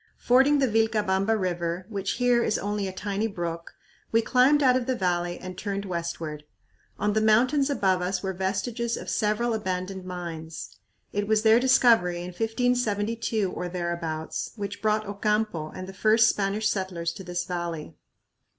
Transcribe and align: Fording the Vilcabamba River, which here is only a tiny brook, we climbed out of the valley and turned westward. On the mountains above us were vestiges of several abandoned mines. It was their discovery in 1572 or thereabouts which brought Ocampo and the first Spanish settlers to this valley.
Fording 0.17 0.57
the 0.57 0.67
Vilcabamba 0.67 1.37
River, 1.39 1.85
which 1.87 2.13
here 2.13 2.41
is 2.43 2.57
only 2.57 2.87
a 2.87 2.91
tiny 2.91 3.27
brook, 3.27 3.75
we 4.11 4.19
climbed 4.19 4.63
out 4.63 4.75
of 4.75 4.87
the 4.87 4.95
valley 4.95 5.37
and 5.37 5.55
turned 5.59 5.85
westward. 5.85 6.43
On 6.97 7.13
the 7.13 7.21
mountains 7.21 7.69
above 7.69 8.01
us 8.01 8.23
were 8.23 8.33
vestiges 8.33 8.97
of 8.97 9.11
several 9.11 9.53
abandoned 9.53 10.03
mines. 10.03 10.75
It 11.13 11.27
was 11.27 11.43
their 11.43 11.59
discovery 11.59 12.17
in 12.21 12.29
1572 12.29 13.51
or 13.51 13.69
thereabouts 13.69 14.53
which 14.55 14.81
brought 14.81 15.05
Ocampo 15.05 15.69
and 15.69 15.85
the 15.87 15.93
first 15.93 16.27
Spanish 16.27 16.67
settlers 16.67 17.13
to 17.13 17.23
this 17.23 17.45
valley. 17.45 17.93